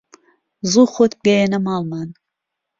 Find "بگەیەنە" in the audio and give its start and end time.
1.21-1.59